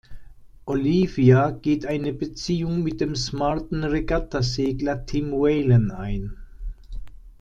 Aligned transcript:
Olivia 0.65 1.51
geht 1.51 1.85
eine 1.85 2.11
Beziehung 2.11 2.81
mit 2.81 3.01
dem 3.01 3.15
smarten 3.15 3.83
Regatta-Segler 3.83 5.05
Tim 5.05 5.31
Whalen 5.33 5.91
ein. 5.91 6.37